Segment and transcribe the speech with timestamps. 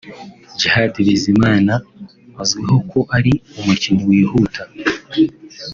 [0.55, 1.73] Djihad Bizimana
[2.41, 4.61] azwiho ko ari umukinnyi wihuta